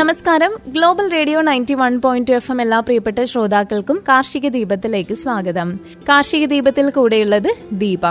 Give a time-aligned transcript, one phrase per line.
[0.00, 0.50] നമസ്കാരം.
[0.68, 5.80] Global radio ninety one point F M എല്ലാ പ്രിയപ്പെട്ട ശ്രോതാക്കൾക്കും കാർഷിക ദീപത്തിലേക്ക് സ്വാഗതം.
[6.08, 8.06] കാർഷിക ദീപത്തിൽ കൂടെയുള്ളത് ദീപ.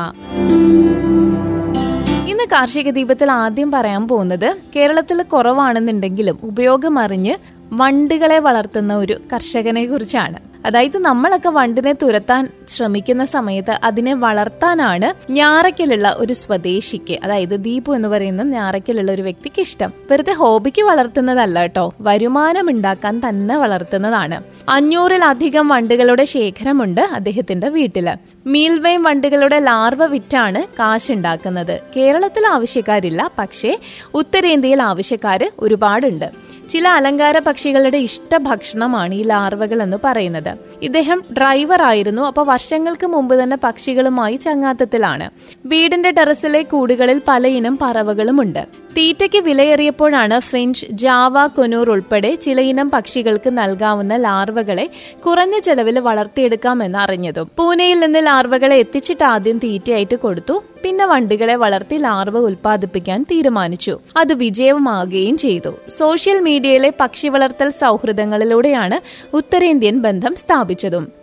[2.27, 7.35] ഇന്ന് കാർഷിക ദീപത്തിൽ ആദ്യം പറയാൻ പോകുന്നത് കേരളത്തിൽ കുറവാണെന്നുണ്ടെങ്കിലും ഉപയോഗം അറിഞ്ഞ്
[7.73, 10.48] വണ്ടുകളെ വളർത്തുന്ന ഒരു കർഷകനെ കുറിച്ചാണ്.
[10.65, 18.43] അതായത് നമ്മളൊക്കെ വണ്ടിനെ തുരത്താൻ ശ്രമിക്കുന്ന സമയത്ത് അതിനെ വളർത്താനാണ് ഞാറയ്ക്കലുള്ള ഒരു സ്വദേശിക്ക് അതായത് ദീപു എന്ന് പറയുന്ന
[18.43, 19.93] ഞാറയ്ക്കലുള്ള ഒരു വ്യക്തിക്ക് ഇഷ്ടം.
[20.11, 21.93] വെറുതെ ഹോബിക്ക് വളർത്തുന്നതല്ല കേട്ടോ.
[22.01, 24.43] വരുമാനം ഉണ്ടാക്കാൻ തന്നെ വളർത്തുന്നതാണ്.
[24.69, 28.17] അഞ്ഞൂറിലധികം വണ്ടുകളുടെ ശേഖരമുണ്ട് അദ്ദേഹത്തിന്റെ വീട്ടിൽ.
[28.45, 31.79] മീൽവെയും വണ്ടുകളുടെ ലാർവ വിറ്റാണ് കാശുണ്ടാക്കുന്നത്.
[31.97, 33.79] കേരളത്തിൽ ആവശ്യക്കാരില്ല പക്ഷേ
[34.13, 36.49] ഉത്തരേന്ത്യയിൽ ആവശ്യക്കാര് ഒരുപാടുണ്ട്.
[36.69, 40.48] ചില അലങ്കാര പക്ഷികളുടെ ഇഷ്ട ഭക്ഷണമാണ് ഈ ലാർവകൾ എന്ന് പറയുന്നത്.
[40.49, 42.21] года– ഇദ്ദേഹം ഡ്രൈവർ ആയിരുന്നു.
[42.21, 45.29] അപ്പോൾ വർഷങ്ങൾക്ക് മുമ്പ് തന്നെ പക്ഷികളുമായി ചങ്ങാത്തത്തിലാണ്.
[45.65, 48.67] വീടിന്റെ ടെറസിലെ കൂടുകളിൽ പലയിനം പറവകളുമുണ്ട്.
[48.97, 54.89] തീറ്റയ്ക്ക് വിലയേറിയപ്പോഴാണ് ഫിഞ്ച് ജാവ കൊനൂർ ഉൾപ്പെടെ ചിലയിനം പക്ഷികൾക്ക് നൽകാവുന്ന ലാർവകളെ
[55.25, 57.51] കുറഞ്ഞ ചെലവിൽ വളർത്തിയെടുക്കാമെന്ന് അറിഞ്ഞതും.
[57.57, 60.63] പൂനെയിൽ നിന്ന് ലാർവകളെ എത്തിച്ചിട്ട് ആദ്യം തീറ്റയായിട്ട് കൊടുത്തു.
[60.83, 63.99] പിന്നെ വണ്ടികളെ വളർത്തി ലാർവ ഉൽപ്പാദിപ്പിക്കാൻ തീരുമാനിച്ചു.
[64.17, 65.69] അത് വിജയമാകുകയും ചെയ്തു.
[65.89, 68.99] സോഷ്യൽ മീഡിയയിലെ പക്ഷി വളർത്തൽ സൗഹൃദങ്ങളിലൂടെയാണ്
[69.35, 70.68] ഉത്തരേന്ത്യൻ ബന്ധം സ്ഥാപിച്ചതും.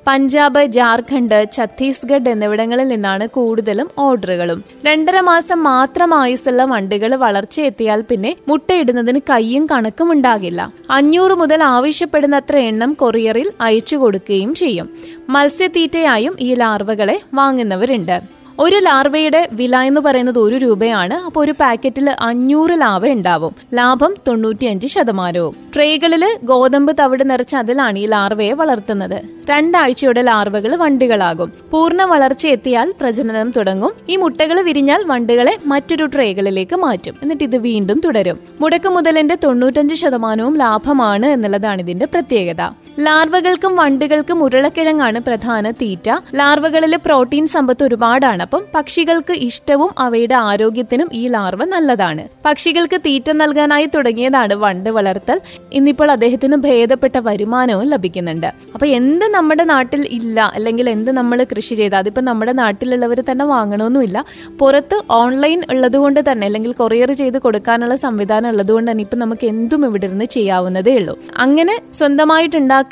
[0.07, 4.65] പഞ്ചാബ് ജാർഖണ്ഡ് ഛത്തീസ്ഗഡ് എന്നിവിടങ്ങളിൽ നിന്നാണ് കൂടുതലും ഓർഡറുകളും.
[4.87, 10.73] രണ്ടര മാസം മാത്രം ആയുസുള്ള വണ്ടുകൾ വളർച്ചയെത്തിയാൽ പിന്നെ മുട്ടയിടുന്നതിന് കൈയും കണക്കും ഉണ്ടാകില്ല.
[10.91, 14.91] അഞ്ഞൂറ് മുതൽ ആവശ്യപ്പെടുന്നത്ര എണ്ണം കൊറിയറിൽ അയച്ചു കൊടുക്കുകയും ചെയ്യും.
[15.29, 18.36] മത്സ്യത്തീറ്റയായും ഈ ലാർവകളെ വാങ്ങുന്നവരുണ്ട്.
[18.59, 21.15] ഒരു ലാർവയുടെ വില എന്ന് പറയുന്നത് ഒരു രൂപയാണ്.
[21.15, 23.55] അപ്പോൾ ഒരു പാക്കറ്റിൽ അഞ്ഞൂറ് ലാവ ഉണ്ടാവും.
[23.75, 25.57] ലാഭം തൊണ്ണൂറ്റിയഞ്ച് ശതമാനവും.
[25.75, 29.23] ട്രേകളിൽ ഗോതമ്പ് തവിട് നിറച്ച് അതിലാണ് ഈ ലാർവയെ വളർത്തുന്നത്.
[29.51, 31.53] രണ്ടാഴ്ചയുടെ ലാർവകൾ വണ്ടുകളാകും.
[31.71, 33.93] പൂർണ വളർച്ച എത്തിയാൽ പ്രജനനം തുടങ്ങും.
[34.09, 37.15] ഈ മുട്ടകൾ വിരിഞ്ഞാൽ വണ്ടുകളെ മറ്റൊരു ട്രേകളിലേക്ക് മാറ്റും.
[37.23, 38.41] എന്നിട്ട് ഇത് വീണ്ടും തുടരും.
[38.61, 42.63] മുടക്ക് മുതലിന്റെ തൊണ്ണൂറ്റഞ്ച് ശതമാനവും ലാഭമാണ് എന്നുള്ളതാണ് ഇതിന്റെ പ്രത്യേകത.
[43.05, 46.11] ലാർവകൾക്കും വണ്ടുകൾക്കും ഉരുളക്കിഴങ്ങാണ് പ്രധാന തീറ്റ.
[46.35, 48.43] ലാർവകളിൽ പ്രോട്ടീൻ സമ്പത്ത് ഒരുപാടാണ്.
[48.43, 52.25] അപ്പം പക്ഷികൾക്ക് ഇഷ്ടവും അവയുടെ ആരോഗ്യത്തിനും ഈ ലാർവ നല്ലതാണ്.
[52.45, 55.41] പക്ഷികൾക്ക് തീറ്റ നൽകാനായി തുടങ്ങിയതാണ് വണ്ട് വളർത്തൽ.
[55.73, 58.47] ഇന്നിപ്പോൾ അദ്ദേഹത്തിന് ഭേദപ്പെട്ട വരുമാനവും ലഭിക്കുന്നുണ്ട്.
[58.75, 64.25] അപ്പൊ എന്ത് നമ്മുടെ നാട്ടിൽ ഇല്ല അല്ലെങ്കിൽ എന്ത് നമ്മൾ കൃഷി ചെയ്താൽ അതിപ്പോ നമ്മുടെ നാട്ടിലുള്ളവർ തന്നെ വാങ്ങണമെന്നില്ല
[64.59, 69.87] പുറത്ത് ഓൺലൈൻ ഉള്ളതുകൊണ്ട് തന്നെ അല്ലെങ്കിൽ കൊറിയർ ചെയ്ത് കൊടുക്കാനുള്ള സംവിധാനം ഉള്ളത് കൊണ്ട് തന്നെ ഇപ്പൊ നമുക്ക് എന്തും
[69.87, 71.19] ഇവിടെ ഇരുന്ന് ചെയ്യാവുന്നതേ ഉള്ളൂ.
[71.37, 72.85] അങ്ങനെ സ്വന്തമായിട്ടുണ്ടാക്കുന്ന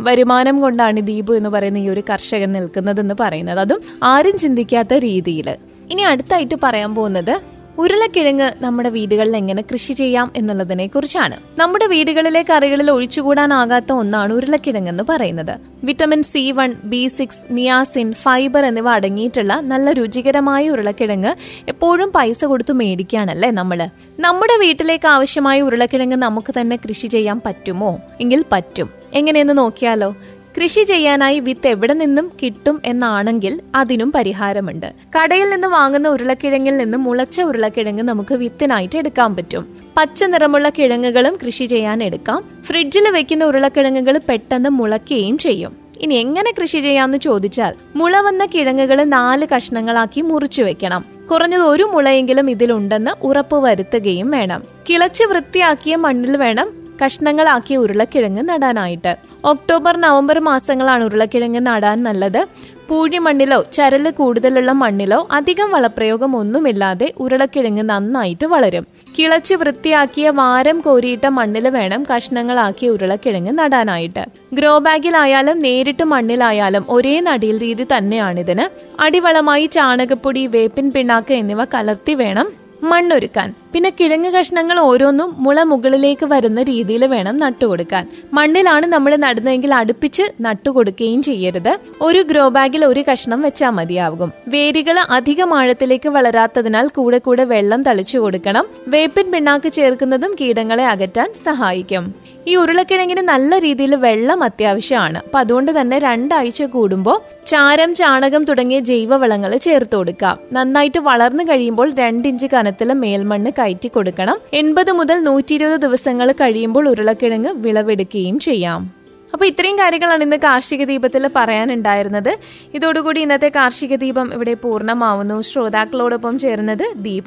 [0.00, 3.60] വരുമാനം കൊണ്ടാണ് ദീപു എന്ന് പറയുന്ന ഈ ഒരു കർഷകൻ നിൽക്കുന്നതെന്ന് പറയുന്നത്.
[3.60, 5.56] അതും ആരും ചിന്തിക്കാത്ത രീതിയിൽ
[5.90, 11.36] ഇനി അടുത്തായിട്ട് പറയാൻ പോകുന്നത് ഉരുളക്കിഴങ്ങ് നമ്മുടെ വീടുകളിൽ എങ്ങനെ കൃഷി ചെയ്യാം എന്നുള്ളതിനെ കുറിച്ചാണ്.
[11.58, 15.58] നമ്മുടെ വീടുകളിലെ കറികളിൽ ഒഴിച്ചുകൂടാനാകാത്ത ഒന്നാണ് ഉരുളക്കിഴങ്ങ് എന്ന് പറയുന്നത്.
[15.84, 21.34] Vitamin C one B six niacin fibre എന്നിവ അടങ്ങിയിട്ടുള്ള നല്ല രുചികരമായ ഉരുളക്കിഴങ്ങ്
[21.68, 23.88] എപ്പോഴും പൈസ കൊടുത്ത് മേടിക്കാനല്ലേ നമ്മൾ?
[24.20, 28.00] നമ്മുടെ വീട്ടിലേക്ക് ആവശ്യമായ ഉരുളക്കിഴങ്ങ് നമുക്ക് തന്നെ കൃഷി ചെയ്യാൻ പറ്റുമോ?
[28.20, 29.03] എങ്കിൽ പറ്റും.
[29.14, 30.16] എങ്ങനെയെന്ന് നോക്കിയാലോ?
[30.62, 34.92] കൃഷി ചെയ്യാനായി വിത്ത് എവിടെ നിന്നും കിട്ടും എന്നാണെങ്കിൽ അതിനും പരിഹാരമുണ്ട്.
[35.16, 39.66] കടയിൽ നിന്ന് വാങ്ങുന്ന ഉരുളക്കിഴങ്ങിൽ നിന്ന് മുളച്ച ഉരുളക്കിഴങ്ങ് നമുക്ക് വിത്തിനായിട്ട് എടുക്കാൻ പറ്റും.
[39.96, 42.44] പച്ച നിറമുള്ള കിഴങ്ങുകളും കൃഷി ചെയ്യാൻ എടുക്കാം.
[42.64, 45.76] ഫ്രിഡ്ജിൽ വെക്കുന്ന ഉരുളക്കിഴങ്ങുകൾ പെട്ടെന്ന് മുളയ്ക്കുകയും ചെയ്യും.
[46.00, 51.04] ഇനി എങ്ങനെ കൃഷി ചെയ്യാമെന്ന് ചോദിച്ചാൽ മുള വന്ന കിഴങ്ങുകൾ നാല് കഷ്ണങ്ങളാക്കി മുറിച്ചു വെക്കണം.
[51.30, 54.62] കുറഞ്ഞത് ഒരു മുളയെങ്കിലും ഇതിലുണ്ടെന്ന് ഉറപ്പ് വരുത്തുകയും വേണം.
[54.90, 59.16] കിളച്ച് വൃത്തിയാക്കിയ മണ്ണിൽ വേണം കഷ്ണങ്ങളാക്കിയ ഉരുളക്കിഴങ്ങ് നടാനായിട്ട്.
[59.44, 62.46] ഒക്ടോബർ നവംബർ മാസങ്ങളാണ് ഉരുളക്കിഴങ്ങ് നടാൻ നല്ലത്.
[62.88, 68.86] പൂഴി മണ്ണിലോ ചരൽ കൂടുതലുള്ള മണ്ണിലോ അധികം വളപ്രയോഗം ഒന്നുമില്ലാതെ ഉരുളക്കിഴങ്ങ് നന്നായിട്ട് വളരും.
[69.18, 74.24] കിളച്ച് വൃത്തിയാക്കിയ വാരം കോരിയിട്ട മണ്ണിൽ വേണം കഷ്ണങ്ങളാക്കിയ ഉരുളക്കിഴങ്ങ് നടാനായിട്ട്.
[74.54, 78.66] ഗ്രോ ബാഗിലായാലും നേരിട്ട് മണ്ണിലായാലും ഒരേ നടിയിൽ രീതി തന്നെയാണിതിന്.
[79.02, 83.54] അടിവളമായി ചാണകപ്പൊടി വേപ്പിൻ പിണ്ണാക്ക് എന്നിവ കലർത്തി വേണം മണ്ണൊരുക്കാൻ.
[83.74, 88.08] പിന്നെ കിഴങ്ങ് കഷ്ണങ്ങൾ ഓരോന്നും മുള മുകളിലേക്ക് വരുന്ന രീതിയിൽ വേണം നട്ടുകൊടുക്കാൻ.
[88.32, 91.78] മണ്ണിലാണ് നമ്മൾ നടുന്നതെങ്കിൽ അടുപ്പിച്ച് നട്ടുകൊടുക്കുകയും ചെയ്യരുത്.
[92.00, 94.32] ഒരു ഗ്രോ ബാഗിൽ ഒരു കഷ്ണം വെച്ചാൽ മതിയാകും.
[94.48, 98.66] വേരുകൾ അധികം ആഴത്തിലേക്ക് വളരാത്തതിനാൽ കൂടെ കൂടെ വെള്ളം തളിച്ചു കൊടുക്കണം.
[98.88, 102.23] വേപ്പിൻ പിണ്ണാക്ക് ചേർക്കുന്നതും കീടങ്ങളെ അകറ്റാൻ സഹായിക്കും.
[102.48, 105.18] ഈ ഉരുളക്കിഴങ്ങിന് നല്ല രീതിയിൽ വെള്ളം അത്യാവശ്യമാണ്.
[105.26, 112.46] അപ്പൊ അതുകൊണ്ട് തന്നെ രണ്ടാഴ്ച കൂടുമ്പോൾ ചാരം ചാണകം തുടങ്ങിയ ജൈവവളങ്ങൾ ചേർത്ത് കൊടുക്കാം നന്നായിട്ട് വളർന്നു കഴിയുമ്പോൾ രണ്ടിഞ്ച്
[112.54, 114.38] കനത്തിൽ മേൽമണ്ണ് കയറ്റി കൊടുക്കണം.
[114.54, 119.03] എൺപത് മുതൽ നൂറ്റി ദിവസങ്ങൾ കഴിയുമ്പോൾ ഉരുളക്കിഴങ്ങ് വിളവെടുക്കുകയും ചെയ്യാം.
[119.34, 122.38] അപ്പോൾ ഇത്രയും കാര്യങ്ങളാണ് ഇന്ന് കാർഷിക ദീപത്തിൽ പറയാനുണ്ടായിരുന്നത്.
[122.74, 125.42] ഇതോടുകൂടി ഇന്നത്തെ കാർഷിക ദീപം ഇവിടെ പൂർണമാവുന്നു.
[125.42, 127.24] ശ്രോതാക്കളോടൊപ്പം ചേർന്നത് ദീപ.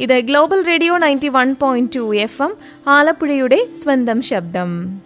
[0.00, 2.54] ഇത് global radio ninety one point two F M
[2.88, 5.00] ആലപ്പുഴയുടെ സ്വന്തം ശബ്ദം.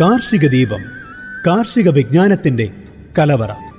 [0.00, 0.84] കാർഷിക ദീപം
[1.46, 2.70] കാർഷിക വിജ്ഞാനത്തിന്റെ
[3.18, 3.69] കലവറ.